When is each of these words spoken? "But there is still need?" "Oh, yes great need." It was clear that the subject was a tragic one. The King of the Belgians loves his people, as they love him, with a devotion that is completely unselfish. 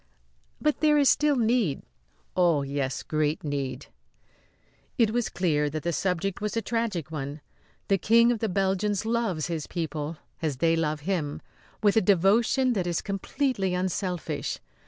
"But 0.59 0.79
there 0.79 0.97
is 0.97 1.11
still 1.11 1.35
need?" 1.35 1.83
"Oh, 2.35 2.63
yes 2.63 3.03
great 3.03 3.43
need." 3.43 3.85
It 4.97 5.11
was 5.11 5.29
clear 5.29 5.69
that 5.69 5.83
the 5.83 5.93
subject 5.93 6.41
was 6.41 6.57
a 6.57 6.61
tragic 6.63 7.11
one. 7.11 7.39
The 7.87 7.99
King 7.99 8.31
of 8.31 8.39
the 8.39 8.49
Belgians 8.49 9.05
loves 9.05 9.45
his 9.45 9.67
people, 9.67 10.17
as 10.41 10.57
they 10.57 10.75
love 10.75 11.01
him, 11.01 11.39
with 11.83 11.95
a 11.97 12.01
devotion 12.01 12.73
that 12.73 12.87
is 12.87 12.99
completely 13.03 13.75
unselfish. 13.75 14.57